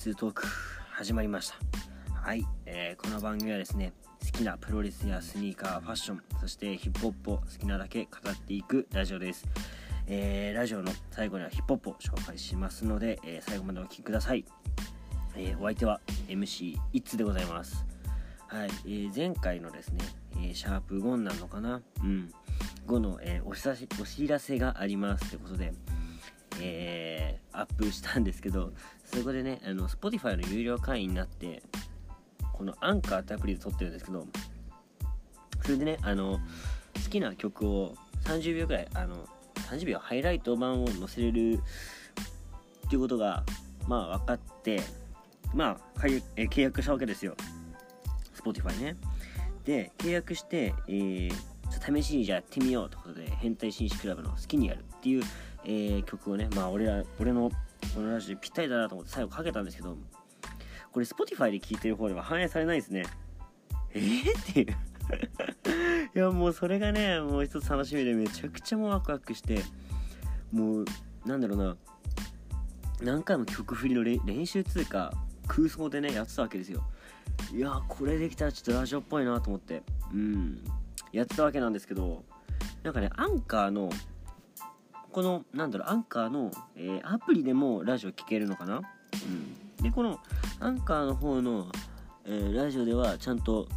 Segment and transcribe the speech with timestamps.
[0.00, 0.46] 通トーク
[0.92, 1.56] 始まりました。
[2.14, 3.92] はい、えーこの番組はですね
[4.24, 9.46] 好きなプロレスやスニーカーファッションそしてヒップホップを好きなだけ語っていくラジオです、
[10.06, 14.46] えーラジオの最後にはヒップホップを紹介しますので、えー最後までお聴きください、
[15.36, 17.84] えお相手は MC イッツでございます。
[18.46, 19.98] はい、えー前回のですね、
[20.42, 21.82] えシャープ5なのかな？
[22.02, 22.32] うん。
[22.86, 25.74] 5の、えお知らせお知らせがありますということで
[26.58, 28.72] えーアップしたんですけど
[29.12, 31.62] そこでねあの Spotify の有料会員になって
[32.52, 34.26] このアンカーってアプリで撮ってるんですけど
[35.62, 36.38] それでねあの
[37.04, 39.16] 好きな曲を30秒くらいあの
[39.68, 41.54] 30秒ハイライト版を載せれる
[42.86, 43.44] っていうことが
[43.86, 44.80] まあ分かって
[45.54, 47.34] まあ解え契約したわけですよ。
[48.36, 48.96] Spotify ね。
[49.64, 51.32] で契約して、えー
[51.70, 55.22] 試しにじゃあやってみようということで変態紳士クラブの好きにやるっていう、
[55.64, 57.52] えー曲をねまあ俺ら俺の
[57.94, 59.96] このラジオぴったりだなと思って最後かけたんですけど
[60.92, 63.04] これ Spotify で聴いてる方では反映されないですね。
[63.92, 64.76] えー、っていう。
[66.14, 69.62] いやもうそれがねもう一つ楽しみでめちゃくちゃもうワクワクして
[70.52, 70.84] もう
[71.24, 71.76] なんだろうな。
[73.02, 75.12] 何回も曲振りの練習つうか
[75.46, 76.82] 空想でねやってたわけですよ。
[77.52, 79.82] いやこれできたらちょっとラジオっぽいなと思って。
[80.12, 80.64] うん。
[81.12, 82.24] やってたわけなんですけど
[82.82, 83.90] なんかねアンカーの
[85.12, 88.76] このなんだろうアンカーの、えーアプリでもラジオ聴けるのかな？
[88.76, 89.82] うん。
[89.82, 90.18] でこの
[90.60, 91.68] アンカーの方の、
[92.24, 93.68] えーラジオではちゃんと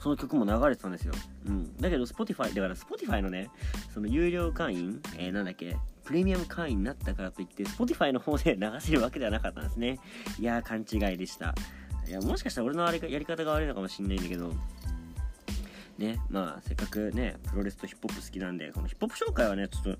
[0.00, 1.12] その曲も流れてたんですよ、
[1.46, 3.50] うん、だけど Spotify だから Spotify のね
[3.92, 9.98] その有料会員、えーなんだっけプレミアム会員になったからといって Spotify の方で流せるわけではなかったんですね。
[10.38, 11.54] いやー勘違いでした。
[12.08, 14.50] いやもしかしたら俺のあれがやり方が悪いのかもしんないんだけど
[15.98, 19.98] ねまあせっかくねプロレスとヒップホップ好きなんでこのヒップホップ紹介はねちょっと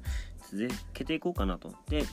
[0.50, 1.74] 続けていこうかなと。
[1.88, 2.04] で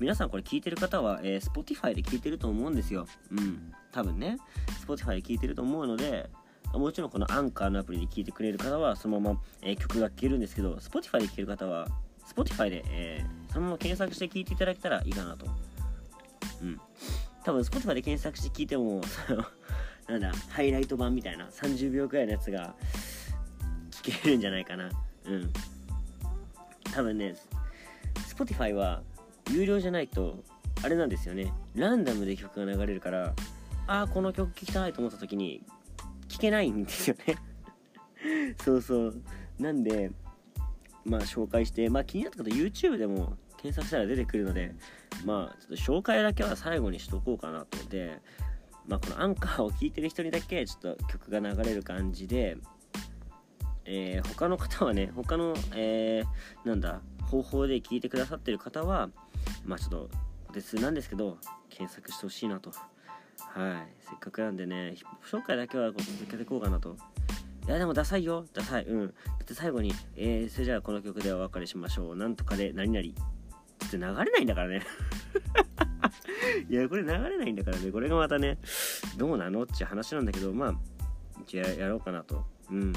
[0.00, 3.06] 皆さんこれ聞いてる方は、えー Spotify で聞いてると思うんですよ。
[3.30, 4.38] うん多分ね
[4.86, 6.28] Spotify で聞いてると思うので
[6.72, 11.86] もちろんこのアンカーのアプリで聞いてくれる方はそのまま、えー曲が聴けるんですけど Spotify で聴ける方は
[12.34, 15.46] Spotify で、えーそのまま検索して聞いていただけたらいいかなと。
[16.62, 16.80] うん。
[17.44, 19.44] 多分 Spotify で検索して聞いてもその
[20.08, 22.74] なんだハイライト版みたいな30秒くらいのやつが
[24.04, 24.90] けるんじゃないかな。
[25.26, 25.52] うん。
[26.92, 27.34] 多分ね
[28.28, 29.02] Spotify は
[29.50, 30.44] 有料じゃないと
[30.82, 31.52] あれなんですよね。
[31.74, 33.34] ランダムで曲が流れるから
[33.86, 35.62] ああこの曲聴きたいと思った時に
[36.28, 37.36] 聴けないんですよね。
[38.64, 39.22] そうそう。
[39.58, 40.10] なんで
[41.04, 44.74] まあ紹介してまあ気になった方 YouTube でも検索したら出てくるので
[45.24, 48.18] まあちょっと紹介だけは最後にしとこうかなと思って
[48.86, 52.56] まあこのアンカーを聴いてる人にだけちょっと曲が流れる感じで
[53.86, 59.10] えー他の方はね 他の、えーなんだ方法で聞いてくださってる方は
[59.64, 60.10] まあちょっと
[60.48, 61.38] お手数なんですけど
[61.70, 62.70] 検索してほしいなと。
[62.70, 63.94] はい。
[64.00, 66.96] せっかくなんでねヒップホップ紹介だけはこう続けていこうかなと。
[67.66, 68.44] いやでもダサいよ。
[68.52, 68.84] ダサい。
[68.84, 69.06] うん。
[69.08, 69.12] だ
[69.42, 72.16] って最後に「えー、それじゃあこの曲でお別れしましょう。
[72.16, 74.82] なんとかで何々」って流れないんだからね。
[76.68, 77.90] いやこれ流れないんだからね。
[77.90, 78.58] これがまたね
[79.16, 80.74] どうなのって話なんだけどまあ
[81.42, 82.44] 一応やろうかなと。
[82.70, 82.92] うん。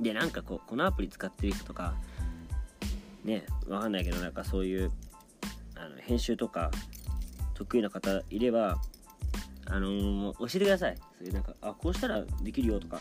[0.00, 1.94] でなんかこうこのアプリ使ってる人とか
[3.24, 4.90] ねわかんないけどなんかそういう
[5.76, 6.70] あの編集とか
[7.54, 8.80] 得意な方いれば
[9.66, 10.96] あのー教えてください。
[11.18, 13.00] そういうなんかあこうしたらできるよとか。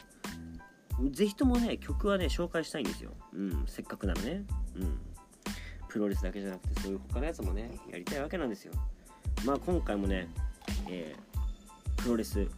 [1.11, 3.11] ぜひともね曲はね紹介したいんですよ。
[3.33, 4.43] うんせっかくならね。
[4.75, 4.99] うん。
[5.87, 8.73] プロレスだけじゃなくてそういう他のやつもねやりたいわけなんですよ。
[9.45, 10.27] まあ今回もね、
[10.89, 12.49] えープロレス語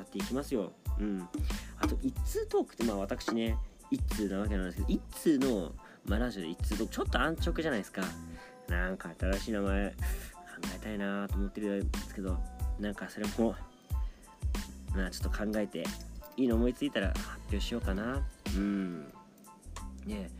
[0.00, 0.72] っていきますよ。
[0.98, 1.28] うん。
[1.78, 3.58] あと一通トークってまあ私ね
[3.90, 5.72] 一通なわけなんですけど一通の、
[6.04, 8.02] まあ、ラジオで一通トークちょっと安直じゃないですか。
[8.68, 9.96] なんか新しい名前考
[10.76, 12.38] えたいなと思ってるんですけど
[12.78, 13.56] なんかそれも
[14.94, 15.84] まあちょっと考えて
[16.36, 18.22] いいの思いついたら発表しようかな。
[18.54, 19.00] うん。
[20.06, 20.30] ね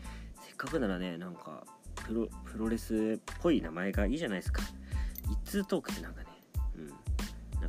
[0.43, 1.65] せっかくならねなんか
[2.07, 4.63] プロプロレスっぽい名前がいいじゃないですか。
[5.31, 6.30] 一通トークってなんかね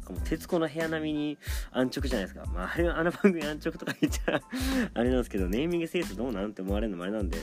[0.01, 1.37] んかもう徹子の部屋並みに
[1.71, 2.45] 安直じゃないですか。
[2.53, 4.41] まああれはあの番組安直とか言っちゃ
[4.93, 7.37] あれなんですけどネーミングセンスどうなんて思われるのもあれなんで。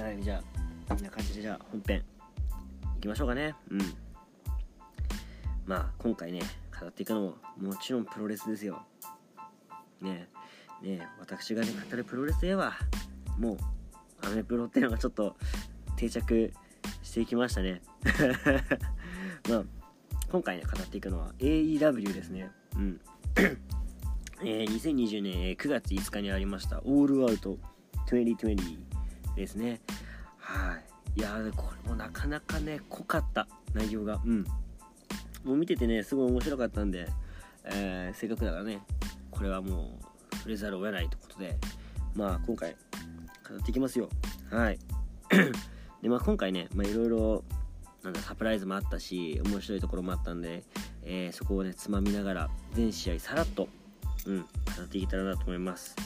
[0.00, 2.04] はいじゃあこんな感じでじゃあ本編
[2.98, 3.54] いきましょうかね。
[3.70, 3.80] うん。
[5.64, 6.40] まあ今回ね
[6.78, 8.82] 語っていくのももちろんプロレスですよ。
[10.00, 10.28] ね
[10.82, 12.74] えねえ私がね語るプロレスでは
[13.38, 13.58] もう
[14.26, 15.36] アメプロっていうのがちょっと
[15.96, 16.52] 定着
[17.02, 17.82] していきましたね。
[19.48, 19.64] まあ
[20.30, 22.50] 今回ね語っていくのは AEW ですね。
[22.76, 23.00] うん。
[24.42, 27.56] えー2020年9月5日にありましたオールアウト
[28.06, 28.78] 2020
[29.34, 29.80] ですね。
[30.38, 30.76] は
[31.16, 31.20] い。
[31.20, 34.20] いやこれもなかなかね濃かった内容が。
[34.24, 34.44] うん。
[35.44, 37.08] もう見ててねすごい面白かったんで、
[37.64, 38.80] えー、せっかくだからね
[39.30, 39.98] これはも
[40.32, 41.56] う触れざるを得ないということで
[42.14, 42.76] まあ今回
[43.48, 44.08] 語っていきますよ。
[44.50, 44.78] はい。
[46.02, 47.44] でまあ今回ねいろいろ
[48.06, 50.62] なんだサプライズもあったし面白いところもあったんで、
[51.02, 53.68] えー、そこをねつまみながら全試合さらっと
[54.26, 54.46] うん語
[54.84, 55.96] っていけたらなと思います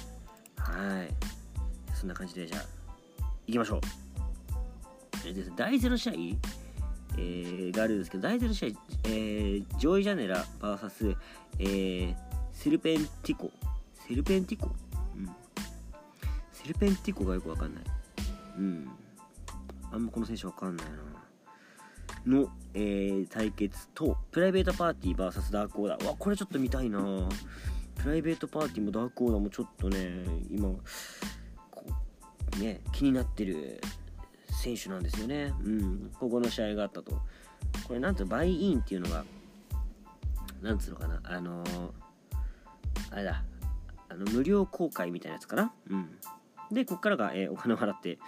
[0.56, 2.60] はいそんな感じでじゃあ
[3.46, 3.80] 行きましょう
[5.26, 6.12] えで第0試合？
[7.18, 8.68] えー、があるんですけど、第0試合、
[9.04, 11.16] えー、ジョイ・ジャネラ VS、
[11.58, 12.16] えー、
[12.52, 13.50] セルペンティコ。
[14.08, 14.70] セルペンティコ？
[15.16, 15.28] うん。
[16.52, 17.84] セルペンティコがよくわかんない。
[18.58, 18.88] うん。
[19.92, 21.09] あんまこの選手わかんないな。
[22.26, 26.06] の、えー、対決と、プライベートパーティー VS ダークオーダー。
[26.06, 27.28] わ、これちょっと見たいな
[27.96, 30.68] プライベートパーティーもダークオーダーもちょっとね、今、
[31.70, 31.84] こ、
[32.58, 33.80] ね、気になってる
[34.50, 35.52] 選手なんですよね。
[35.64, 37.12] うん、ここの試合があったと。
[37.86, 39.24] これなんとバイインっていうのが、
[40.62, 41.90] なんつうのかな、あのー、
[43.10, 43.42] あれだ、
[44.08, 45.72] あの無料公開みたいなやつかな。
[45.88, 46.10] うん。
[46.70, 48.18] で、こっからが、えー、お金を払って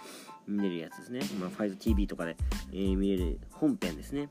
[0.47, 1.21] 見れるやつですね。
[1.39, 2.35] まあ、ファイズ TV とかで、
[2.71, 4.29] えー、見れる本編ですね。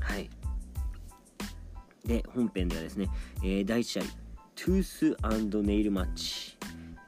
[0.00, 0.30] はい。
[2.04, 3.08] で、本編ではですね、
[3.42, 4.02] えー、第1試合、
[4.54, 6.56] トゥースネイルマッチ、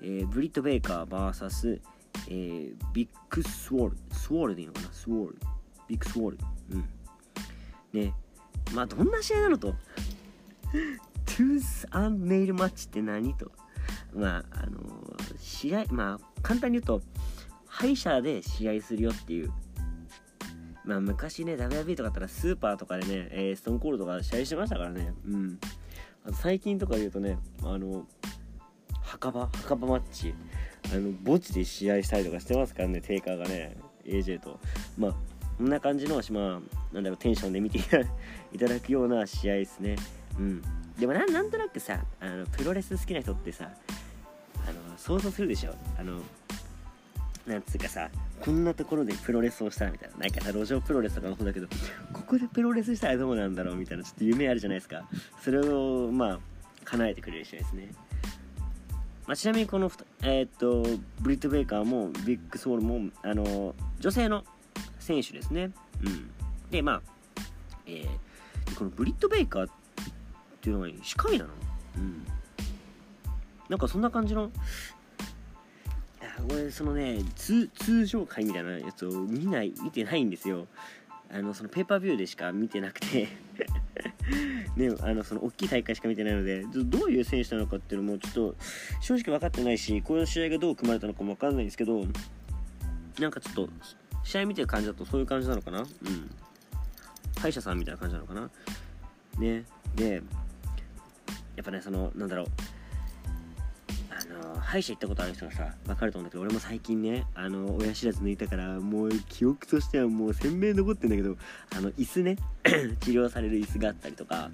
[0.00, 1.80] えー、ブリット・ベイカー VS、
[2.28, 4.92] えー、ビッグスウォール、スウォールでいいのかな？
[4.92, 5.38] スウォール。
[5.88, 6.38] ビッグスウォール。
[6.72, 6.88] うん。
[7.92, 8.14] ね。
[8.74, 9.74] まあ、どんな試合なのと。
[11.24, 11.86] トゥース
[12.18, 13.50] ネイルマッチって何と。
[14.14, 17.02] まあ、あのー、試合、まあ、簡単に言うと、
[17.82, 19.52] 歯医者で試合するよっていう。
[20.84, 25.12] まあ、昔ね、WB とかだったらスーパーとかでね、えー、ストーンコールドとか試合してましたからね。
[25.26, 25.58] うん。
[26.32, 28.06] 最近とか言うとね、あの、
[29.02, 30.34] 墓場墓場マッチ。
[30.92, 34.58] あの墓地で試合したりとかしてますからねテイカーがね AJ と
[34.98, 35.14] まあ
[35.56, 37.78] こんな感じの、まあ、なんだろうテンションで見て
[38.52, 39.96] いただくような試合ですね
[40.38, 40.62] うん
[40.98, 43.70] でもなんとなくさあのプロレス好きな人ってさ
[44.66, 45.74] あの想像するでしょ？
[45.96, 46.20] あの
[47.46, 48.08] なんつうかさ
[48.40, 50.16] こんなところでプロレスをしたらみたいな。
[50.18, 51.66] なんかさ路上プロレスとかもそうだけど
[52.12, 55.08] ここでプロレスしたらどうなんだろうみたいなちょっと夢あるじゃないですか。
[55.40, 56.38] それをまあ
[56.84, 57.90] 叶えてくれる人ですね。
[59.26, 59.90] まあ、ちなみにこの
[60.22, 60.82] えー、っと
[61.20, 64.44] ブリット・ベイカーもビッグソウルもあの女性の
[64.98, 65.70] 選手ですね。
[66.04, 66.30] うん、
[66.70, 67.02] でまあ、
[67.86, 69.70] えー、このブリット・ベイカーっ
[70.60, 71.50] ていうのは歯科医なの、
[71.98, 72.26] うん、
[73.68, 74.50] なんかそんな感じの
[76.50, 80.66] 俺そのね通常回みたいなやつを見ない見てないんですよ。
[81.30, 83.28] あのそのペーパービューでしか見てなくて。
[84.76, 88.56] ね、あのその大きい大会しか見てないのでどういう選手なのかっていうのもちょっと
[89.00, 92.06] 正直分かってないしこういう試合がどう組まれたのかも分かんないんですけど
[93.18, 93.68] なんかちょっと
[94.24, 95.80] 試合見てる感じだとそういう感じなのかな？
[95.80, 95.86] うん。
[97.38, 98.50] 歯医者さんみたいな感じなのかな？
[99.38, 99.64] ね。
[99.94, 100.22] で
[101.56, 102.46] やっぱねそのなんだろう。
[104.72, 111.36] 歯医者行ったことある人がさ分かると思うんだけど俺も最近ねあの親知らず抜いたからもう記憶としてはもう鮮明に残ってんだけど
[111.76, 112.36] あの椅子ね
[113.00, 114.50] 治療される椅子があったりとか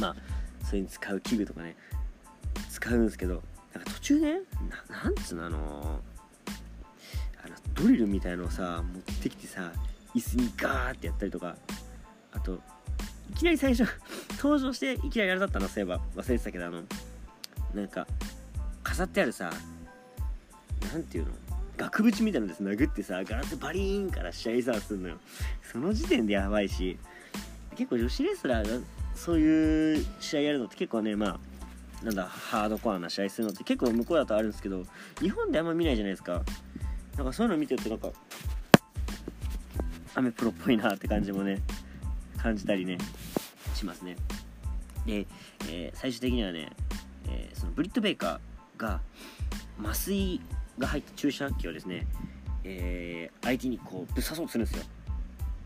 [0.00, 0.16] まあ
[0.64, 1.76] それに使う器具とかね
[2.70, 3.42] 使うんですけど
[3.74, 4.38] なんか途中ね
[4.88, 6.00] なんつうのあの
[7.44, 9.70] あのドリルみたいのをさ持ってきてさ
[10.14, 11.56] 椅子にガーってやったりとか
[12.32, 12.58] あと
[13.32, 13.86] いきなり最初
[14.38, 16.80] 登場していきなりあれだったのそういえば忘れてたけどあの
[17.74, 18.06] なんか
[18.94, 19.50] 飾ってあるさ
[20.92, 21.32] 何ていうの？
[21.76, 25.16] 額縁みたいなのです殴ってさガラスバリーンから試合さすんのよ。
[25.72, 26.96] その時点でやばいし
[27.74, 28.86] 結構女子レスラーが
[29.16, 31.40] そういう試合やるのって結構ねま
[32.02, 34.84] あなんだハードコアな試合するのって結構向こうだとあるんですけど
[35.20, 36.44] 日本であんま見ないじゃないですか。
[37.16, 38.10] なんかそういうの見てるとなんか
[40.14, 41.60] アメプロっぽいなって感じもね
[42.38, 42.98] 感じたりね
[43.74, 44.14] しますね。
[45.04, 45.26] で、
[45.68, 46.70] えー、最終的にはね、
[47.28, 49.00] えー、そのブリット・ベイカーが
[49.82, 50.40] 麻酔
[50.78, 52.06] が入った注射器をですね、
[52.64, 54.84] えー、相手にこうぶっ刺そうとするんですよ。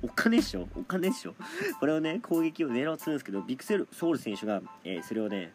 [0.01, 0.69] お金っしょ？
[0.77, 1.35] お金っしょ？
[1.81, 5.53] これをね攻撃を狙おうとするんですけどビッグセルソウル選手が、えー、それをね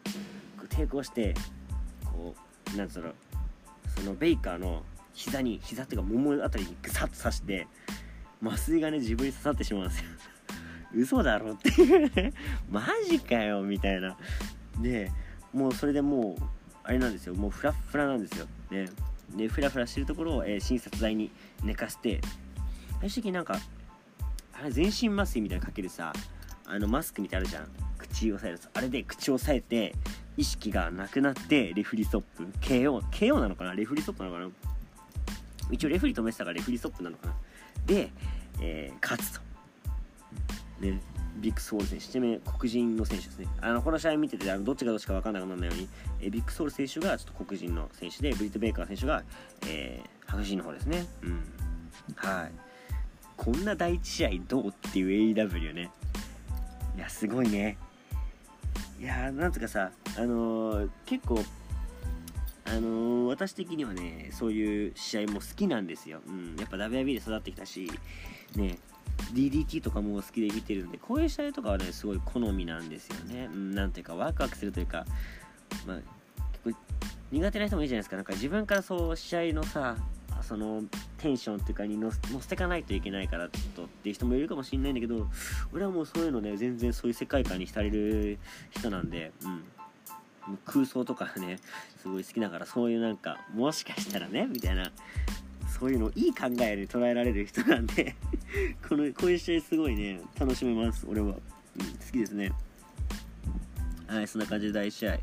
[0.68, 1.34] 抵抗して
[2.04, 2.34] こ
[2.74, 3.12] うなんつうの
[3.96, 4.82] そのベイカーの
[5.14, 7.66] 膝に膝っていうかももあたりにグサッと刺して
[8.44, 10.04] 麻酔がね自分に刺さってしまうんですよ。
[10.94, 12.32] 嘘だろっていうね。
[12.70, 14.16] マジかよみたいな。
[14.80, 15.10] で
[15.52, 16.42] もうそれでもう
[16.84, 17.34] あれなんですよ。
[17.34, 18.46] もうフラフラなんですよ。
[18.70, 18.88] ね
[19.34, 21.30] でフラフラしてるところを、えー、診察台に
[21.62, 22.20] 寝かせて
[23.00, 23.58] 最終的になんか
[24.52, 26.12] あれ全身麻酔みたいなかけるさ
[26.66, 27.68] あのマスクみたいなあるじゃん。
[27.98, 29.94] 口を押さえるあれで口を押さえて
[30.36, 32.44] 意識がなくなってレフリーストップ。
[32.60, 33.74] KO, KO なのかな？
[33.74, 34.50] レフリーストップなのかな？
[35.70, 37.34] 一応レフリー止めてたからレフリーストップなのかな？
[37.86, 38.10] で、
[38.60, 39.40] えー、勝つと。
[40.80, 41.00] ね
[41.36, 43.48] ビッグソール選手、ちなみに黒人の選手ですね。
[43.60, 45.88] あのこの試合見ててあのどっちがどっちか分かんなくならないように、
[46.20, 49.22] えビッグソール選手がちょっと黒人の選手で、ブリット・ベイカー選手が、
[49.66, 51.06] えー、白人の方ですね。
[51.22, 51.44] うん。
[52.16, 52.52] はい。
[53.36, 55.90] こんな第一試合どうっていう AEW ね。
[56.96, 57.76] いや、すごいね。
[59.00, 61.42] いやーなんつうかさ、あのー、結構、
[62.64, 66.20] あのー、私的にはね、そういう試合も好きなんですよ。
[66.26, 66.56] うん。
[66.56, 67.90] やっぱ WIB で育ってきたし、
[68.54, 68.78] ね、
[69.32, 73.48] DDT とかも好きで見てるんで、こういう試合とかはね、すごい好みなんですよね。
[73.52, 75.04] うん、なんていうか、ワクワクするというか、
[75.86, 75.96] まあ、
[76.64, 76.80] 結構
[77.32, 78.16] 苦手な人もいいじゃないですか。
[78.16, 79.96] なんか自分からそう試合のさ、
[80.42, 80.82] その
[81.18, 85.26] テンションっていうかに乗せてかないといけないからちょっとっていう人もいるかもしれないんだけど
[85.72, 88.38] 俺はもうそういうのね全然そういう世界観に浸れる
[88.70, 91.58] 人なんで、うん、空想とかね
[92.02, 94.92] すごい好きだからそういうなんかもしかしたらねみたいな
[95.78, 98.14] そういうのいい考えで捉えられる人なんで
[98.88, 101.04] このこういう試合すごいね楽しめます。
[101.08, 101.36] 俺は、うん、好
[102.12, 102.52] きですね。
[104.06, 105.18] はいそんな感じで第1試合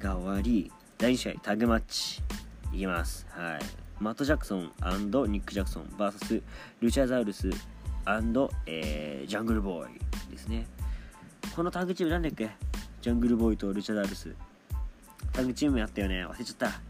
[0.00, 2.22] が終わり第2試合タグマッチ
[2.72, 3.26] いきます。
[3.30, 3.60] はい。
[4.02, 6.42] マット・ジャクソンニック・ジャクソン VS
[6.80, 7.48] ルチャザウルス
[8.66, 10.66] えー、ジャングルボーイですね。
[11.54, 12.50] このタグチームなんだっけ？
[13.00, 14.34] ジャングルボーイとルチャザウルス。
[15.32, 16.26] タグチームやったよね？
[16.26, 16.80] 忘れちゃった。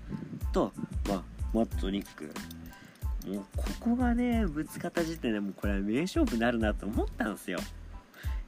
[0.52, 0.72] と、
[1.08, 1.22] まあ、
[1.52, 2.32] マット・ニック。
[3.26, 7.58] もうここがねぶつかった時点でもうこれは名勝負になるなと思ったんですよ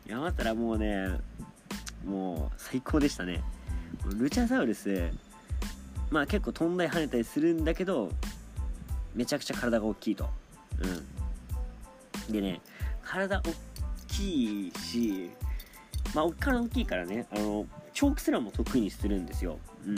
[0.06, 1.08] 山ったらもうね
[2.04, 3.42] もう最高でしたね
[4.16, 5.10] ルチャザウルス
[6.10, 8.10] まあ結構飛んだり跳ねたりするんだけど
[9.14, 10.28] めちゃくちゃ体が大きいと。
[10.80, 12.32] うん。
[12.32, 12.60] でね、
[13.02, 13.42] 体大
[14.08, 15.30] きいし、
[16.14, 19.58] まあ、体大きいからね、あの、チョークスラムも得意にするんですよ。
[19.86, 19.94] うん。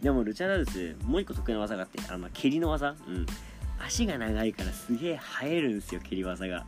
[0.00, 2.94] でも、ルチャラルス、もう一個得意な技があって、あの、蹴りの技。
[3.08, 3.26] うん。
[3.78, 6.66] 足が長いからすげえ生えるんですよ、蹴り技が。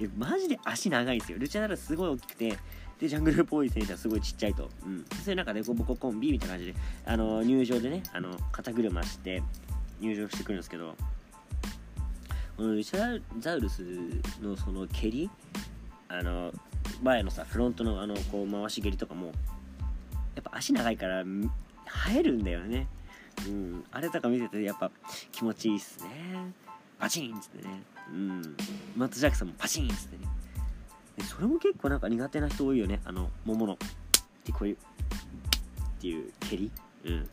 [0.00, 1.38] え、マジで足長いんですよ。
[1.38, 2.58] ルチャラルすごい大きくて、
[2.98, 4.70] で、ジャングルポーイ選手はすごいちっちゃいと。
[4.84, 5.04] うん。
[5.24, 9.42] そういう中で、ボココンビみたいな感じで、あの、入場でね、あの、肩車して、
[10.00, 10.96] 入場してくるんですけど、
[12.56, 13.82] このリシャザウルス
[14.40, 15.28] のその蹴り
[16.08, 16.52] あの
[17.02, 19.32] 前のさフロントのあのこう回し蹴りとかもや
[20.40, 22.86] っぱ足長いから生えるんだよね
[23.46, 23.84] うん。
[23.90, 24.90] あれとか見ててやっぱ
[25.32, 26.52] 気持ちいいっすね。
[26.98, 27.82] パチンっつってね。
[28.10, 28.56] うん。
[28.96, 30.30] マット・ジャクソンもパチンっつってね。
[31.16, 33.00] でそれも結構なんか苦手な人多いよね。
[33.04, 33.74] あの桃の。
[33.74, 33.76] っ
[34.44, 36.70] てこういうっていう蹴り。
[37.04, 37.28] うん。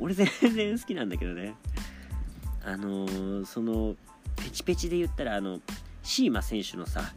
[0.00, 1.54] 俺全然好きなんだけどね。
[2.64, 3.96] あのー、その
[4.36, 5.60] ペチペチで言ったらあの
[6.02, 7.12] シーマ選手のさ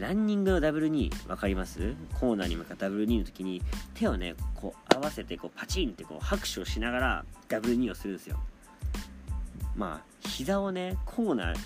[0.00, 1.94] ランニングのダブル2分かります？
[2.20, 3.62] コーナーに向かってダブル2の時に
[3.94, 8.38] 手をねこう合わせてこうパチンってこう拍手をしながらダブル2をするんですよ。
[9.76, 11.56] まあ膝をねコーナー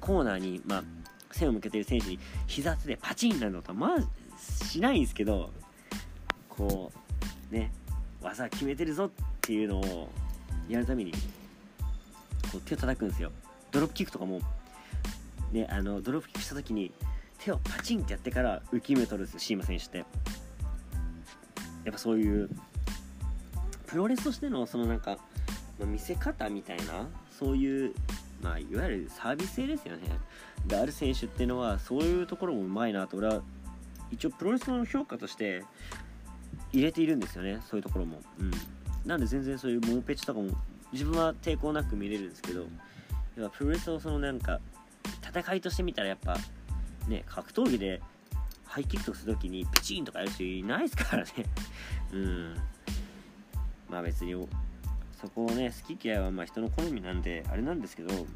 [0.00, 0.84] コーナーにまあ
[1.30, 5.50] 背を向けてる選手に膝つでパチンなるのとはまあしないんですけど
[6.48, 6.92] こ
[7.50, 7.72] うね
[8.22, 10.08] 技決めてるぞっていうのを
[10.68, 13.32] やるためにこう手を叩くんですよ。
[13.70, 14.40] ドロップキックとかも
[15.52, 16.92] ねあのドロップキックした時に
[17.44, 19.98] 手をパチンってやってから浮き目取るんですよシーマ選手って。
[19.98, 20.04] や
[21.90, 22.48] っぱそういう
[23.86, 25.18] プロレスとしてのそのなんか、
[25.78, 27.06] ま、見せ方みたいな
[27.38, 27.94] そういう
[28.42, 30.02] まあいわゆるサービス性ですよね。
[30.66, 33.42] がある選手っていうのはそういうところもうまいなと俺は
[34.10, 35.62] 一応プロレスの評価として
[36.72, 38.22] 入れているんですよねそういうところも。
[38.38, 38.50] うん。
[39.04, 40.48] なんで全然そういうモンペチとかも
[40.92, 42.60] 自分は抵抗なく見れるんですけど
[43.36, 44.60] やっぱプロレスをそのなんか
[45.22, 46.38] 戦いとしてみたらやっぱ
[47.08, 48.00] ね格闘技で
[48.64, 51.30] ハイキックする時にペチンとかやる人いないですからね。
[52.12, 52.54] うん。
[53.88, 54.32] まあ別に
[55.20, 58.26] そこをね好き嫌いはま人の好みなんであれなんですけど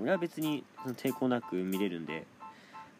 [0.00, 2.26] 俺は別にその抵抗なく見れるんで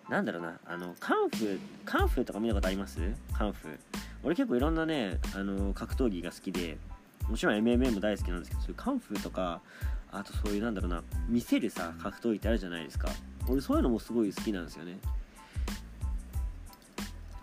[0.08, 3.00] なんだろうなあのカンフーカンフーとか見たことあります？
[3.32, 3.78] カンフー。
[4.22, 6.76] 俺結構いろんなねあの格闘技が好きで
[7.28, 9.60] もちろん MMA も大好きなんですけどそういうカンフーとか
[10.12, 13.08] あとそういうなんだろうな見せるさ格闘技ってあるじゃないですか。
[13.48, 14.98] 俺そういうのもすごい好きなんですよね。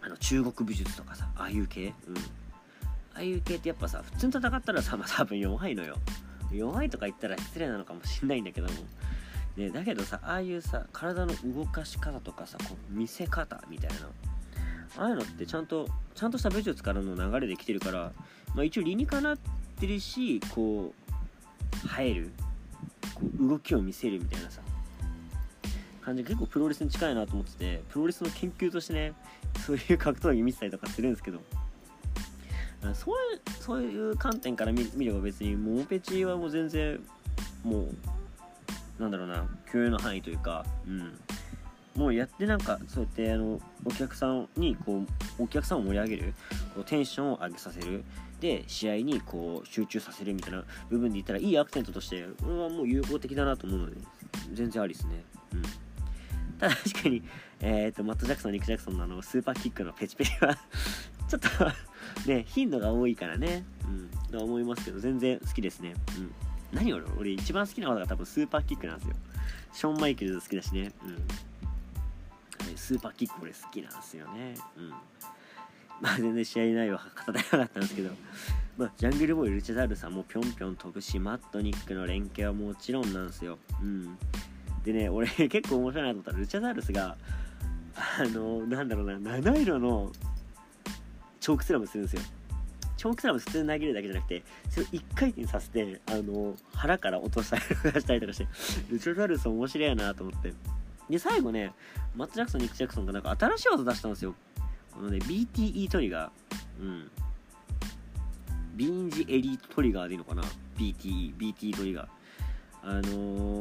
[0.01, 1.93] あの中国武術とかさああいう系？
[2.07, 2.17] うん。
[3.15, 5.98] ああいう系ってやっぱさ普通に戦ったらさまあ多分弱いのよ。
[6.51, 8.74] 弱いとか言ったら失礼なのかもしんないんだけども。
[9.55, 14.10] ね、だけどさああいうさ体の動かし方とかさこう見せ方みたいな。
[14.98, 18.12] ああいうのってちゃんとちゃんとした武術からの流れで来てるから、
[18.55, 19.38] まあ、一応理にかなっ
[19.79, 20.93] てるしこ
[21.83, 22.31] う生える
[23.15, 24.62] こう動きを見せるみたいなさ。
[26.03, 29.13] 感じが結構プロレスに近いなと思っててプロレスの研究としてね
[29.65, 31.39] そういう格闘技見てたりとかするんですけど。
[32.93, 37.00] そういうそういう観点から見れば別にモペチはもう全然
[37.63, 37.88] も
[39.00, 41.17] うなんだろうな許容の範囲というかうん。
[41.95, 45.03] もうやってなんかそうやってあのお客さんにこ
[45.39, 46.33] うお客さんを盛り上げる
[46.74, 48.03] こうテンションを上げさせる。
[48.39, 53.95] で試合にこう集中させるみたいな部分で言ったらいいアクセントとしてこれはもう有効的だなと思うので
[54.51, 55.24] 全然ありですね。
[56.70, 57.24] 確かに
[57.62, 60.55] えっ、ー、とマット・ジャクソンニック・ジャクソンのあのスーパーキックのペチペチは
[61.27, 66.32] ちょっとね頻度が多いからねうんとは思いますけど全然好きですねうん
[66.72, 69.15] 何俺俺一番好きな技が多分スーパーキックなんですよ
[69.74, 71.53] ショーン・マイケルズ好きだしねうん
[72.75, 74.55] スーパーキック俺好きなんですよね。
[74.77, 74.89] うん。
[76.01, 78.10] まあ全然試合内容は語れなかったんですけど、
[78.77, 83.58] まあ、ジャングルボーイ、ルチャザールさんもぴょんぴょん飛ぶし、マットニックの連携はもちろんなんですよ。
[83.82, 84.17] うん。
[84.83, 87.17] でね、俺 結構面白いなと思ったら、ルチャザールスが、
[87.95, 90.11] あの、なんだろうな、七色の
[91.39, 92.21] チョークスラムするんですよ。
[92.97, 98.47] チョークスラム普通に投げるだけじゃなくて、それを1回転させて、あの、腹から落としたりとかしたりとかして、
[98.89, 100.53] ルチャザールス面白いなと思って。
[101.09, 101.73] で、最後ね、
[102.15, 104.35] マット・ジャクソン、ニック・ジャクソンがなんか新しい技出したんですよ。
[104.91, 106.81] このね、BTE トリガー。
[106.81, 107.11] うん。
[108.75, 110.43] ビーンジエリートトリガーでいいのかな
[110.77, 112.07] ?BTE、BTE トリガー。
[112.83, 113.01] あの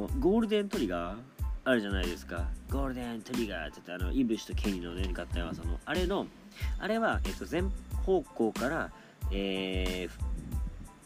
[0.08, 1.16] ー、ゴールデントリガー
[1.64, 2.48] あるじゃないですか。
[2.70, 6.26] ゴールデントリガーって言って、あの、イブシとケニーのね、合体技の、あれの、
[6.78, 7.70] あれは、えっと、全
[8.04, 8.90] 方向から、
[9.30, 10.08] え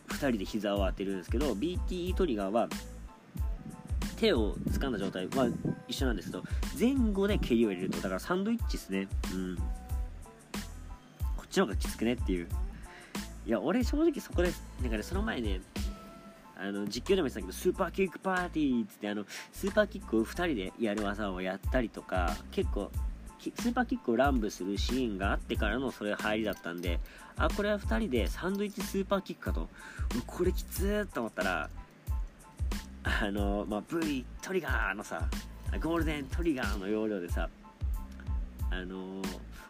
[0.09, 2.69] ー、2人で膝を当てるんですけど、BTE トリガーは、
[4.17, 5.49] 手を掴んだ状態は
[5.87, 6.43] 一緒なんですけど
[6.79, 9.09] 前後で蹴りを入れるとだからサンドイッチですね。
[9.33, 9.57] うん。
[11.37, 12.49] こっちの方がきつくねっていう。
[13.47, 15.61] いや俺正直そこでなんかねその前ね
[16.59, 22.91] あの実況でも言ってたけどスーパーキックパーティーっつってあのスーパーキックを2人でやる技をやったりとか結構
[23.39, 26.99] スーパーキックを乱舞するシーンがあってからのそれ入りだったんで
[27.37, 29.69] あこれは2人でサンドイッチスーパーキックかと。
[30.27, 31.69] これきつーと思ったら
[33.03, 35.29] あの、まあ、V トリガーのさ、
[35.83, 37.49] ゴールデントリガーの要領でさ、
[38.77, 39.23] あの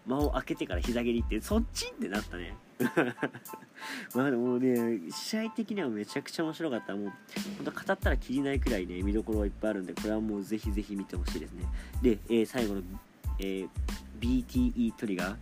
[0.06, 1.86] 間を開けてから膝蹴りって、そっち？
[1.86, 2.54] ってなったね。
[4.14, 6.94] まあでもね、試合的にはめちゃくちゃ面白かった。
[6.94, 7.12] もう、
[7.56, 11.64] ほんと語ったらきりないくらいね、見どころはいっぱいあるんで、これはもうぜひぜひ見てほしいですね。
[12.02, 12.82] で、えー、最後の、
[13.38, 13.68] えー、
[14.20, 15.36] BTE トリガー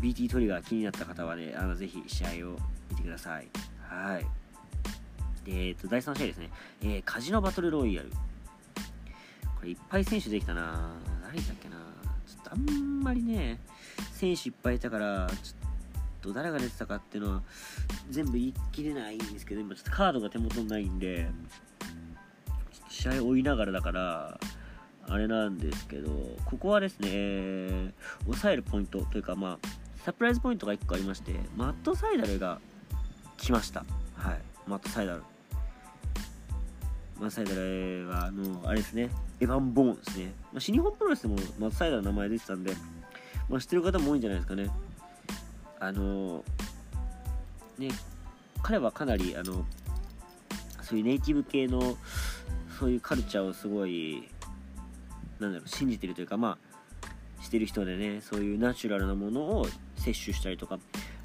[0.00, 2.58] ？BT トリガー気になった方はね、あのぜひ試合を
[2.90, 3.48] 見てください。
[3.82, 4.26] はい。
[5.46, 6.50] えー、と、第3試合ですね。
[6.82, 8.10] えー、カジノバトルロイヤル。
[9.60, 11.76] これいっぱい選手できたな誰だっけな
[12.50, 13.58] あんまりね、
[14.12, 17.42] 選手いっぱいいたから、ちょっと誰が出てたかっていうのは
[18.10, 21.28] 全部言い切れないんですけど、今ちょっとカードが手元にないんで、
[22.88, 24.40] 試合追いながらだから、
[25.08, 26.10] あれなんですけど、
[26.44, 29.68] ここはですね、えー、抑えるポイントというか、まあ、
[30.04, 32.60] サプライズポイントが1個ありまして、マットサイダルが
[33.36, 33.84] 来ました。
[34.14, 34.40] はい。
[34.66, 35.22] マットサイダル。
[37.18, 40.32] マットサイダルは、あの、あれですね、エヴァン・ボーンですね。
[40.52, 42.74] まあ、新日本プロレスでもマッサイダルの名前出てたんで、
[43.48, 44.70] まあ、知ってる方も多いんじゃないですかね。
[45.78, 46.44] あの、
[47.78, 47.88] ね、
[48.62, 49.64] 彼はかなり、あの、
[50.82, 51.96] そういうネイティブ系の、
[52.78, 54.28] そういうカルチャーをすごい、
[55.38, 60.78] なんだろう、信じてるというか、まあ、してる人でね、そういうナチュラルなものを摂取したりとか、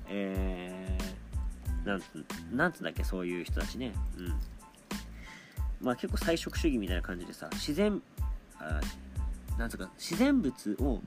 [0.07, 2.05] えー、なんつ、
[2.51, 3.93] なんつうんだっけ、そういう人たちね。
[4.17, 4.33] うん。
[5.81, 8.01] まあ結構菜食主義みたいな感じでさ自然
[8.59, 8.81] あ
[9.57, 11.01] なんつうか自然物を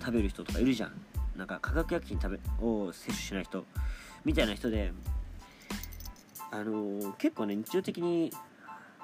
[0.00, 0.92] 食べる人とかいるじゃん。
[1.36, 3.64] なんか化学薬品食べを摂取しない人
[4.26, 4.92] みたいな人で
[6.50, 8.30] あのー、結構ね日常的に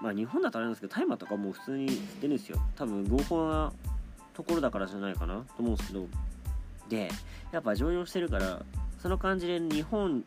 [0.02, 2.60] まあ日本だとあれなんですけど大麻とかも普通に吸ってるんですよ。
[2.76, 3.72] 多分合法な
[4.34, 6.06] ところだからじゃないかなと思うんですけど。
[6.88, 7.10] で
[7.50, 8.62] やっぱ常用してるから
[9.02, 10.24] その感じで日本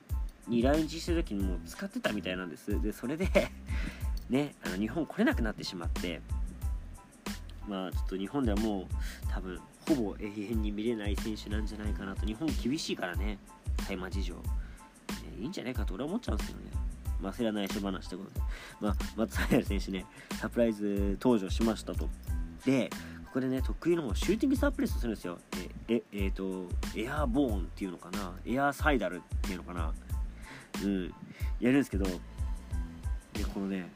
[0.47, 2.81] に来日してる時にも使ってたみたいなんです。
[2.81, 3.49] でそれで
[4.29, 6.21] ね、あの日本来れなくなってしまって、
[7.67, 8.85] まあちょっと日本ではもう
[9.31, 13.39] 多分ほぼ永遠に見れない選手なんじゃないかなと、日本厳しいからね、
[13.87, 14.41] 大麻事情、ね。
[15.39, 16.71] いいんじゃないかと俺は思っちゃうんですけどね。
[17.21, 18.41] まあ、焦らないし話ってことで。
[18.79, 20.05] まあ、松平選手ね、
[20.39, 22.07] サプライズ登場しましたと。
[22.65, 22.89] で、
[23.25, 25.39] ここでね、得意のシューティングサープレスするんですよ。
[25.87, 29.93] え、え、えー、と、エアーボーンっていうのかな、エアーサイダルっていうのかな。
[30.83, 31.13] うん、
[31.59, 33.89] やるんですけど、で、このね、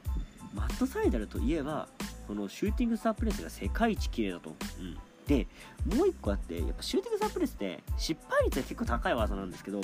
[0.53, 1.87] マットサイダルといえば
[2.27, 5.47] このシューティングスタープレスが世界一綺麗だと、うん、で
[5.85, 9.81] もう一個あってやっぱシューティングスタープレスって失敗率が結構高い技なんですけど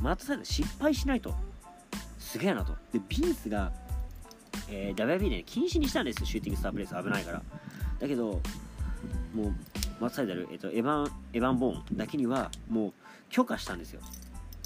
[0.00, 1.34] マットサイダル失敗しないと。
[2.18, 2.72] すげえなと。
[2.92, 3.72] でビンスが、
[4.70, 7.42] えー、WB で、禁止にしたんですよシューティングスタープレス危ないから。
[8.00, 8.40] だけど
[9.34, 9.54] もう
[10.00, 12.92] マットサイダル、えーと、エヴァンエヴァン・ボーンだけにはもう
[13.28, 14.00] 許可したんですよ。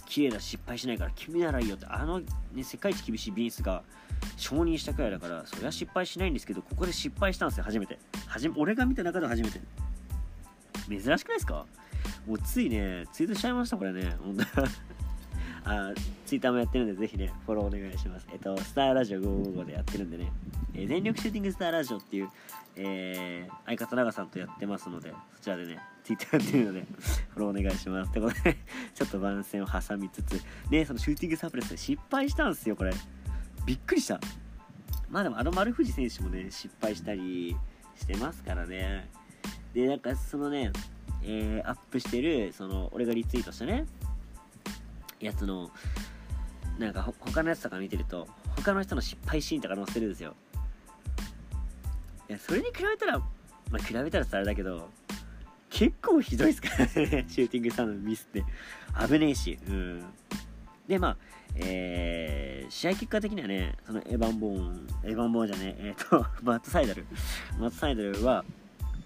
[0.06, 1.86] 綺麗だ失敗しないから君ならいいよって。
[1.86, 3.82] あの、ね、世界一厳しいビンスが
[4.36, 7.98] 承認したくらいだからそりゃ失敗しないんですけどここで失敗したんですよ初めて。
[8.26, 9.60] はじ俺が見た中で初めて。
[10.88, 11.66] 珍しくないですか？
[12.26, 14.16] もうついねツイートしちゃいましたこれね。
[14.22, 14.44] 本当。
[15.68, 15.92] あ
[16.24, 18.26] ツイッターもやってるんでぜひねフォローお願いします。
[18.32, 20.32] えっとスターラジオ555でやってるんでね、
[20.74, 22.28] えー、全力シューティングスターラジオっていう
[22.78, 26.86] えー、相方長さんとやってますのでそちらでねツイッターやってるので
[27.30, 28.58] フォローお願いしますってことで
[28.94, 32.92] ちょっと番宣を挟みつつねそのシューティングサプレスで失敗したんですよこれ
[33.66, 34.20] びっくりした。
[35.10, 37.56] まあでもあの丸藤選手もね失敗したり
[37.96, 39.08] してますからね。
[39.74, 40.72] でなんかそのね
[41.22, 43.84] えー、アップしてるその俺がリツイートしたね
[45.18, 45.70] やつの
[46.78, 50.34] なんか他のやつとか見てると他の人の失敗シーンとか載せるんですよ。
[52.28, 53.26] いやそれに比べたらま
[53.72, 54.88] あ比べたらあれだけど
[55.70, 58.44] 結構ひどいですからね シューティングスターのミスって。
[59.08, 60.04] 危ねえしうん。
[60.88, 61.16] でまあ
[61.58, 67.06] えー、試合結果的にはねそのエヴァン・ボーンエヴァン・ボーンじゃねええー、っ とマット・サイダル
[67.58, 68.44] マット・サイダルは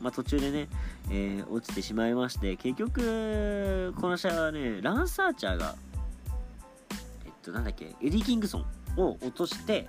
[0.00, 0.68] まあ、途中でね、
[1.10, 5.76] えー、落ちてしまいまして結局この試合はねランス・アーチャーが
[7.26, 8.64] えっとなんだっけエディ・キングストン
[8.96, 9.88] を落として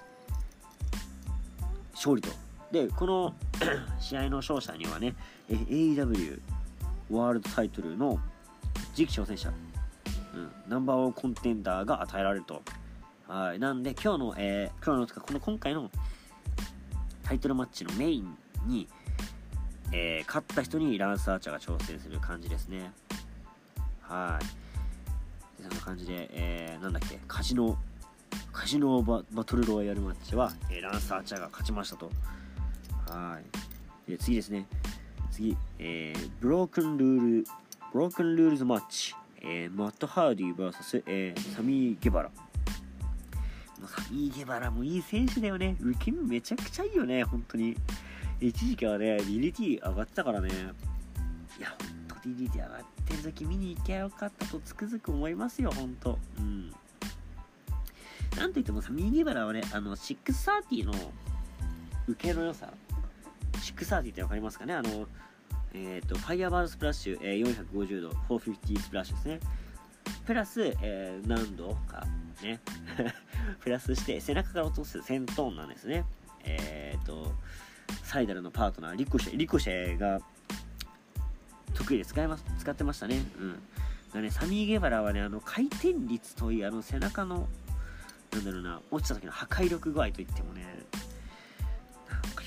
[1.93, 2.29] 勝利と。
[2.71, 3.33] でこの
[3.99, 5.13] 試合の勝者にはね
[5.49, 6.39] AEW
[7.09, 8.19] ワールドタイトルの
[8.95, 9.51] 次期挑戦者、
[10.33, 12.61] うん、ナンバーワンコンテンダーが与えられると
[13.27, 15.89] はいなんで今日の、えー、今日のかこの今回の
[17.23, 18.87] タイトルマッチのメインに
[19.93, 22.91] えー、勝った人にランスアーチャーが挑戦する感じですね。
[24.01, 25.61] はい。
[25.61, 27.77] そんな感じで、えー、なんだっけ、カジノ、
[28.53, 32.09] カジノババトルロイヤルマッチは、えー、ランスアーチャーが勝ちましたと。
[33.09, 33.39] は
[34.07, 34.11] い。
[34.11, 34.65] で、次ですね。
[35.29, 37.45] 次、えー、ブロークンルール、
[37.91, 39.13] ブロークンルールズマッチ。
[39.41, 42.31] えー、マット・ハーディー VS、えー、サミー・ゲバラ。
[43.87, 45.75] サミー・ゲバラもいい選手だよね。
[45.81, 47.75] 受け身めちゃくちゃいいよね、本当に。
[48.41, 56.73] 一時期はね DDT 上がってたからねいやほんと DDT 上がってる時見に行きゃよかったとつくづく思いますよほんとうん
[58.35, 60.93] なんといってもさ右原はねあの630の
[62.07, 62.73] 受けの良さ
[63.53, 64.73] 630って分かりますかね？
[64.73, 65.07] あの
[65.73, 69.39] え、ー、とファイアバードスプラッシュ、えー、450度450スプラッシュですね
[70.25, 72.05] プラス、えー、何度か
[72.41, 72.59] ね
[73.59, 76.05] プラスして背中から落とす戦闘なんですね
[76.43, 77.31] えっ、ー、と
[78.03, 80.19] サイダルのパートナーリコシェリコシェが
[81.73, 83.59] 得意で使います使ってましたねうん
[84.13, 87.47] だねサミー・ゲバラはねあの回転率といいあの背中の
[88.33, 90.65] なんだろうな落ちた時の破壊力具合といってもね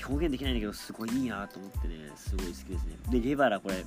[0.07, 2.95] 表現できないんだけどすごいいいなと思ってねすごい好きですね。
[3.09, 3.85] でゲバラこれ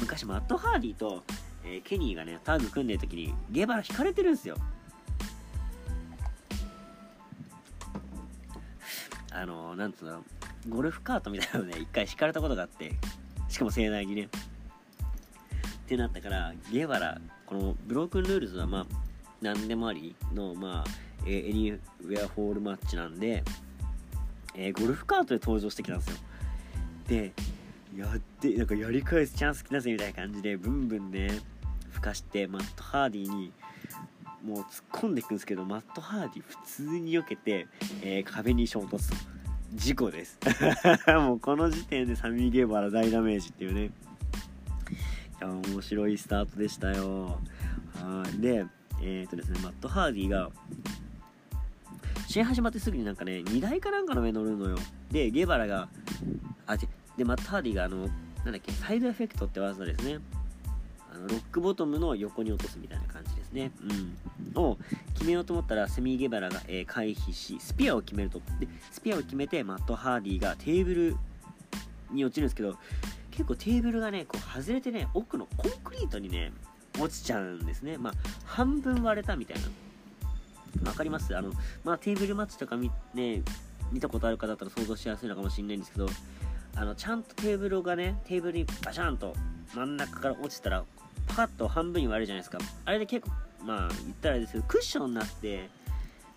[0.00, 1.22] 昔マット・ハーディと、
[1.64, 4.56] えー、ケニーがねタッグ組んでる時にゲバラ引かれてるんですよ。
[9.30, 10.24] あのなんつうの
[10.68, 12.94] ゴルフカートみたいなのね一回敷かれたことがあって
[13.48, 14.28] しかも盛大にね。
[15.84, 18.86] ってなったからゲバラこのブロークンルールズはまあ
[19.42, 20.90] 何でもありのまあ
[21.26, 23.42] エニウェアフォールマッチなんで、
[24.54, 26.16] えー、ゴルフカートで登場してきたんですよ。
[27.08, 27.32] で
[27.96, 31.28] やってなんかやり返すチャンス来たぜみたいな感じでブンブンね
[31.90, 33.52] 吹かしてマット・ハーディに
[34.44, 37.68] もう突っ込んでいくんですけどマット・ハーディ普通に避けて、
[38.02, 39.10] えー、壁に衝突。
[39.10, 39.34] と
[39.74, 40.38] 事故です。
[41.08, 43.84] もうこの時点でサミー・ゲーバラ大ダメージっていうね。
[43.84, 43.90] い
[45.40, 47.40] や面白いスタートでしたよ。
[47.94, 48.40] はい。
[48.40, 48.66] で
[49.02, 50.50] えっ、とですねマット・ハーディが
[52.34, 54.76] 試合始まってすぐになんかね荷台かなんかの上乗るのよ。
[55.08, 55.88] でゲバラが
[56.66, 58.08] あでマット・ハーディがあの
[58.44, 60.18] なんだっけサイドエフェクトって技ですね。
[61.12, 63.70] あのロックボトムの横に落とすみたいな感じですね、
[64.56, 64.78] うん、を
[65.14, 68.40] 決めようと思ったらセミゲバラが、えー、回避しスピアを決めると。
[68.58, 71.16] でスピアを決めてマット・ハーディがテーブル
[72.10, 72.76] に落ちるんですけど
[73.30, 76.52] 結構テーブルがねこう外れてね奥のコンクリートにね
[76.98, 77.96] 落ちちゃうんですね。
[77.96, 79.68] まあ半分割れたみたいな。
[80.84, 81.36] わかります。
[81.36, 81.52] あの
[81.84, 83.42] まあテーブルマッチとか見,、ね、
[83.92, 86.08] 見たことある方だったら想像しやすいのかもしれないんですけど
[86.76, 89.34] あのちゃんとテーブルがねテーブルにバシャンと
[89.74, 90.84] 真ん中から落ちたら
[91.26, 92.58] パカッと半分に割れるじゃないですか。
[92.84, 93.32] あれで結構
[93.64, 95.68] まあ言ったらですけどクッションになって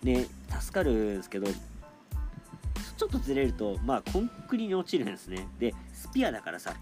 [0.02, 0.26] ね
[0.60, 5.46] 助かるんですけどちょっとずれるとまあコンクリに落ちるんですね。
[5.58, 6.74] でスピアだからさ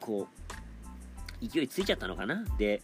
[0.00, 0.26] こ
[1.42, 2.44] う勢いついちゃったのかな。
[2.58, 2.82] で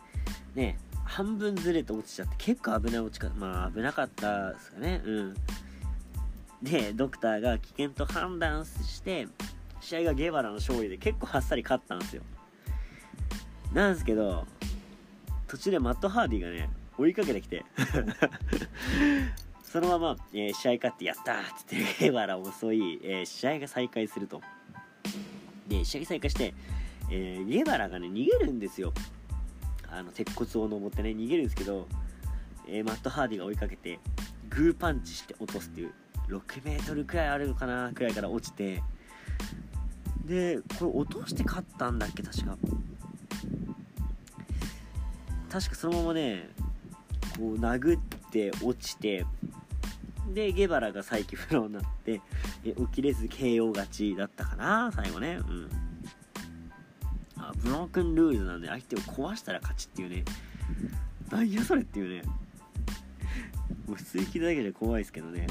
[0.54, 5.00] ね半分ずれて落ちちゃって結構危ない落ち方まあ危なかったですかね。
[5.04, 5.34] うん。
[6.62, 9.28] でドクターが危険と判断して
[9.80, 12.22] 試合がゲバラの勝利で結構あっさり勝ったんですよ。
[13.72, 14.46] なんですけど
[15.48, 17.64] 途中でマット・ハーディがね追いかけてきて。
[19.62, 24.40] そのまま、えー、試合勝ってやったーっつってゲバラを襲い、えー、試合が再開すると。
[25.68, 26.54] で試合再開して、
[27.10, 28.92] えー、ゲバラがね逃げるんですよ。
[29.90, 31.86] あの鉄骨を登ってね逃げるんですけど、
[32.68, 33.98] えマット・ハーディが追いかけて
[34.48, 35.92] グーパンチして落とすっていう
[36.28, 38.82] 6メートルくらいあるのかなくらいから落ちて
[40.24, 42.56] でこれ落として勝ったんだっけ確か。
[45.48, 46.48] 確かそのままね
[47.38, 49.24] こう殴って落ちて
[50.34, 52.20] でゲバラが再起不能になって
[52.64, 55.38] え起きれず KO 勝ちだったかな最後ね。
[55.48, 55.85] うん。
[57.62, 60.24] ブロークンルールなんで相手を壊したら勝ちっていうね。
[61.30, 62.28] 何やそれっていうね。
[63.86, 65.46] もう普通聞いただけで怖いですけどね。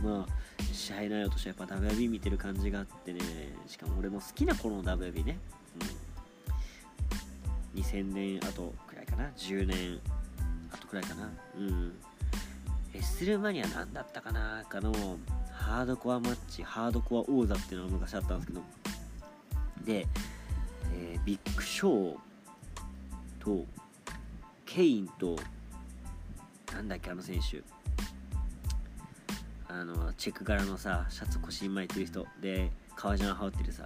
[0.00, 0.04] うん。
[0.04, 3.20] まあ試合内容としてはやっぱ WB 見てる感じがあってね。
[3.66, 5.38] しかも俺も好きな頃の WB ね、
[7.74, 9.30] うん、2000年後くらいかな。
[9.36, 10.00] 10年
[10.70, 11.30] 後くらいかな。
[11.58, 11.92] うん。
[12.92, 14.92] レッスルマニア何だったかなかの
[15.52, 18.62] ハードコアマッチハードコア王座っていうのが昔あったんですけど。
[19.84, 20.06] で、
[20.92, 22.16] えー、ビッグショー
[23.38, 23.64] と
[24.64, 25.36] ケインと
[26.72, 27.62] なんだっけあの選手。
[29.68, 32.26] あのチェック柄のさシャツ腰に巻いてる人。
[32.40, 33.84] で革ジャン羽織ってるさ。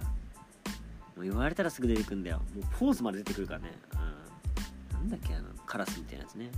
[1.15, 2.37] もう言われたらすぐ出てくんだよ。
[2.55, 6.51] もうポーズまで出てくるからね、うん、なんだっけあのカラスみたいなやつね、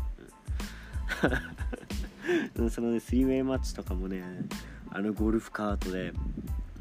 [2.58, 4.24] うん、 そのねスリーウェイマッチとかもね
[4.91, 6.13] あのゴルフカートで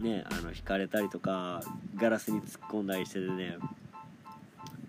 [0.03, 1.63] ねあの引かれたりとか
[1.97, 3.57] ガラスに突っ込んだりしててね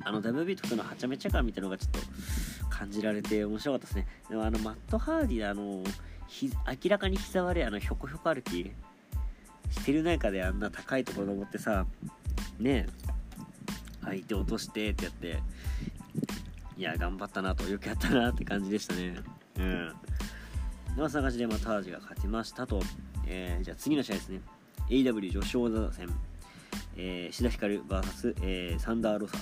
[0.03, 1.99] あの WB とかのはちゃめちゃ感みたいなのがちょっと
[2.69, 4.07] 感じられて面白かったですね。
[4.29, 5.83] でもあのマット・ハーディあの
[6.41, 8.71] 明らかに膝割れあのひょこひょこ歩き
[9.69, 11.85] してる中であんな高いところ登ってさ
[12.59, 12.87] ね
[14.03, 15.39] 相手落としてってやって
[16.75, 19.15] いや頑張ったなとよくやったなって感じでしたね。
[19.59, 19.93] うん。
[20.97, 22.81] まあそんな感じでまあタージが勝ちましたと、
[23.27, 24.41] えー、じゃあ次の試合ですね。
[24.89, 26.09] AW 女子王座戦、
[26.95, 29.37] えー、志田ひかる VS、えー、サンダー・ロサ。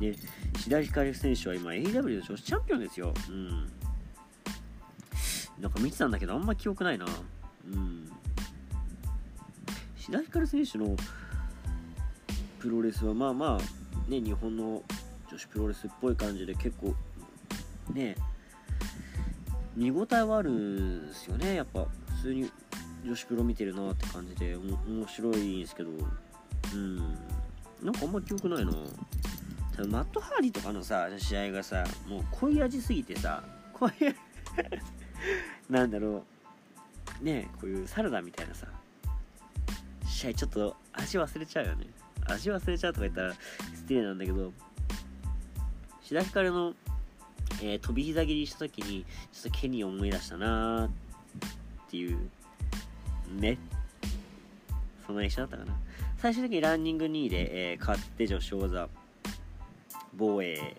[0.00, 0.14] で
[0.58, 3.14] 志田ひかる選手は今 AW の女子チャンピオンですよ。
[3.28, 3.70] うん。
[5.60, 7.06] なんか見てたんだけどあんま記憶ないな。
[7.66, 8.10] うん。
[9.96, 10.96] 志田ひかる選手の
[12.58, 14.82] プロレスはまあまあね日本の
[15.30, 16.94] 女子プロレスっぽい感じで結構
[17.92, 18.16] ね
[19.76, 21.54] 見応えはあるんですよね。
[21.54, 22.50] やっぱ普通に
[23.04, 26.96] 女子プロ見てるなって感じで面白いんですけどうん。
[27.82, 28.72] なんかあんま記憶ないな。
[29.86, 34.16] マット・ハーディとかのさ試合がさもう濃い味すぎてさこういう
[35.68, 36.24] なんだろ
[37.20, 37.24] う。
[37.24, 38.66] ねこういうサラダみたいなさ
[40.06, 41.86] 試合ちょっと味忘れちゃうよね。
[42.26, 43.34] 味忘れちゃうとか言ったら
[43.74, 44.52] 失礼なんだけど
[46.02, 46.74] 志田ひかるの、
[47.62, 50.90] えー、飛び膝切りした時にちょっとケニーを思い出したなーっ
[51.90, 52.30] ていう
[53.40, 53.58] ね。
[55.06, 55.74] そんな一緒だったかな。
[56.18, 58.88] 最終的にランニング2位で、えー、勝って女子王座
[60.16, 60.76] 防衛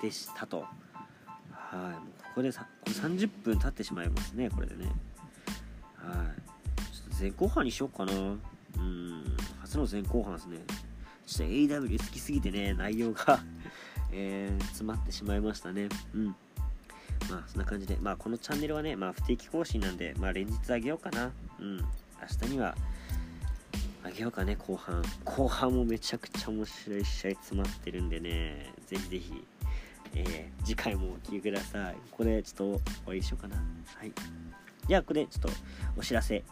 [0.00, 0.64] でしたと。
[1.50, 4.86] はいもうここでさこれ30分経ってしまいますねこれでね。
[5.96, 6.92] はい。
[6.92, 8.12] ちょっと前後半にしようかな。
[8.12, 10.58] うん初の前後半ですね。
[11.26, 13.40] ちょっと AW 好きすぎてね内容が
[14.12, 15.88] えー、詰まってしまいましたね。
[16.14, 16.26] うん。
[17.30, 21.32] まあそんな感じでまあこのチャンネルはねまあ不定期更新なんでまあ連日あげようかな。
[21.64, 21.76] うん。
[21.78, 21.84] 明
[22.48, 22.74] 日には
[24.02, 25.02] あげようかね後半。
[25.24, 28.72] 後半もめちゃくちゃ面白い試合詰まってるんでね。
[28.86, 29.44] ぜひぜひ
[30.16, 31.94] えー、次回もお聴きください。
[32.10, 32.72] ここでちょっと終
[33.06, 33.56] わりにしようかな。
[33.56, 34.12] はい。
[34.86, 35.48] じゃあここでちょっと
[35.96, 36.44] お知らせ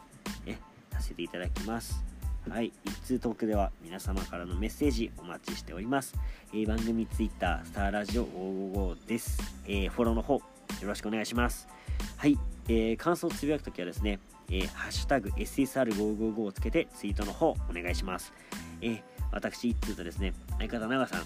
[0.47, 0.57] え
[0.91, 2.03] させていただきます。
[2.49, 6.15] はい、一通トークでは皆様からのメッセージお待ちしております。
[6.53, 9.39] えー、番組 Twitter、スターラジオ555です。
[9.67, 10.43] えー、フォローの方、よ
[10.83, 11.69] ろしくお願いします。
[12.17, 14.19] はい、えー、感想をつぶやくときはですね、
[14.53, 18.35] えー、ハッシュタグ SSR555 をつけてツイートの方お願いします。
[18.83, 21.21] えー、私、一通とですね、相方長さん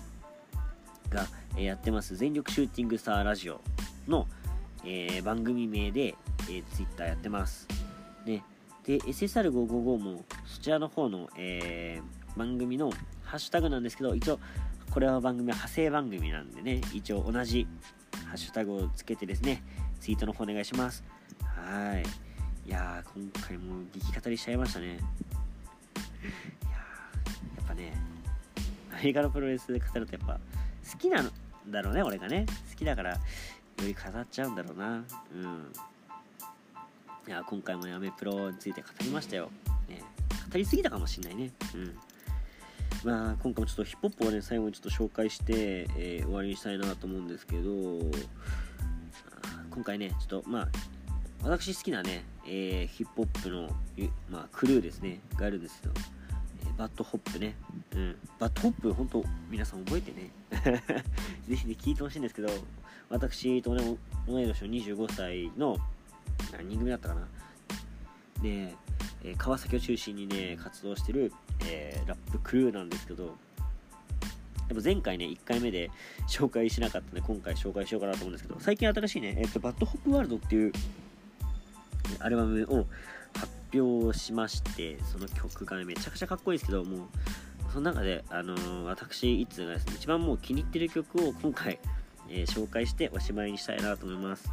[1.10, 3.60] が、えやってます全力シューティングスターラジオ
[4.06, 4.28] の、
[4.84, 6.14] えー、番組名で、
[6.48, 7.66] えー、Twitter やってます。
[8.24, 8.44] ね、
[8.84, 12.90] で、SSR555 もそちらの方の、えー、番組の
[13.24, 14.38] ハッシュタグなんですけど、一応、
[14.92, 17.66] これは番組は派生番組なんでね、一応同じ
[18.28, 19.64] ハッシュタグをつけてですね、
[19.98, 21.02] ツイートの方お願いします。
[21.42, 22.25] はい。
[22.66, 24.86] いやー、今回も激語りしちゃいましたね。
[24.86, 24.98] いや、や
[27.62, 27.92] っぱね、
[28.92, 30.40] アメリカのプロレスで語るとやっぱ
[30.90, 31.30] 好きなん
[31.70, 32.44] だろうね、俺がね。
[32.70, 33.18] 好きだから、よ
[33.82, 35.04] り語っちゃうんだろうな。
[35.32, 35.72] うん。
[37.28, 39.48] いや、今回もアメプロについて語りましたよ。
[39.88, 40.02] ね、
[40.50, 41.52] 語りすぎたかもしんないね。
[41.72, 41.96] うん。
[43.04, 47.70] まあ、今回もちょっとヒップホップをね、最後にちょっと紹介して、えー、終わりにしたいなと思うんですけど、
[49.70, 50.68] 今回ね、ちょっとまあ、
[51.44, 53.68] 私好きなね、えー、ヒップホップの、
[54.30, 55.20] まあ、クルーですね。
[55.36, 55.94] があるんですけど、
[56.64, 57.54] えー、バッドホップね、
[57.94, 60.30] うん、バッドホップ本当皆さん覚えてね。
[61.48, 62.48] ぜひね聞いてほしいんですけど
[63.08, 65.76] 私と同い年の25歳の
[66.52, 67.28] 何人組だったかな。
[68.42, 68.74] で、
[69.24, 71.32] えー、川崎を中心にね活動してる、
[71.64, 73.36] えー、ラップクルーなんですけど
[74.68, 75.90] でも前回ね、1回目で
[76.28, 80.72] 紹介しなかったので、今回紹介しようかなと思うんですけど、最近新しいね、えっと、バッドホップワールドっていう
[82.20, 82.86] アルバムを
[83.34, 87.00] 発表しまして、その曲がね、めちゃくちゃかっこいいですけど、もう、
[87.72, 91.78] その中で、あのー、私、いつがですね、一番もう気に入ってる曲を今回、
[92.28, 94.50] えー、紹介しておしまいにしたいなと思います。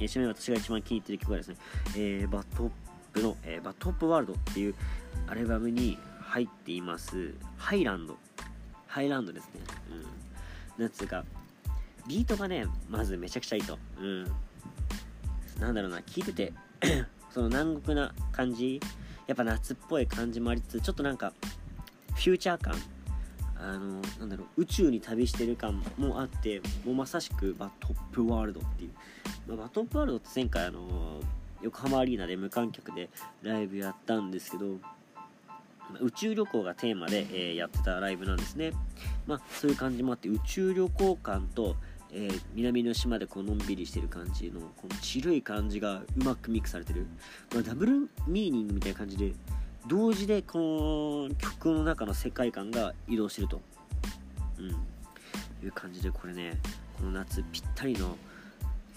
[0.00, 1.56] えー、ちなみに私が一番気に入ってる曲はですね、
[1.96, 2.70] えー、バッドホッ
[3.12, 4.74] プの、えー、バッドホップワールドっていう
[5.28, 8.16] アルバムに入っています、ハイランド。
[8.86, 9.60] ハイランドですね。
[10.78, 10.82] うん。
[10.82, 11.24] なんつうか、
[12.06, 13.78] ビートがね、まずめちゃくちゃいいと。
[13.98, 14.32] うん。
[15.62, 16.52] なんだろうな、聞いてて
[17.30, 18.80] その南国な感じ、
[19.26, 21.32] やっぱ夏っぽい感じもありつつ、ちょっとなんか、
[22.14, 22.74] フューチャー感、
[23.56, 28.90] あの、なんだろう、宇宙に旅してる感もあって、もうまさしくバトップワールドっていう。
[29.46, 31.20] まあ、バトップワールドって前回、あの、
[31.62, 33.08] 横浜アリーナで無観客で
[33.42, 34.78] ライブやったんですけど、
[36.00, 38.72] 宇宙旅行がテーマで、えー、やってたライブなんですね。
[39.26, 41.76] まあ、そういう感じもあって、宇宙旅行感と、
[42.14, 47.06] えー、南の島でこうのんびりしてる感じのこのちるい感じがうまくミックスされてる、
[47.54, 49.32] まあ、ダブルミーニングみたいな感じで
[49.88, 53.60] 同時でこの曲の中の世界観が移動してると、
[54.58, 56.58] うん、いう感じでこれね
[56.98, 58.16] この夏ぴったりの、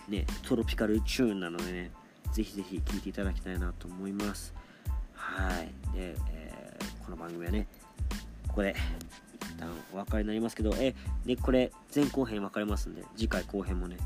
[0.09, 1.91] ね、トロピカルチューンなのでね
[2.33, 4.53] ぜひぜひ聴いていただきたいなと思います。
[5.13, 5.67] はい。
[5.97, 7.65] で、えー、この番組はね
[8.49, 8.75] ここで
[9.57, 13.97] 旦お別れになりますけど、え、で、これ、前後編分かれますんで、次回後編もね、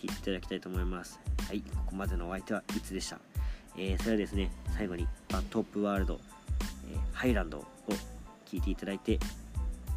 [0.00, 1.20] 聞いていただきたいと思います。
[1.46, 3.18] はい、ここまでのお相手はいつでした。
[3.76, 6.20] えー、それはですね、最後に、バットップワールド、
[6.90, 7.64] えー、ハイランドを
[8.46, 9.18] 聞いていただいて、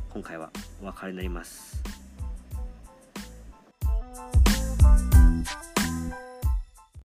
[0.09, 2.02] 今回はお別れになります。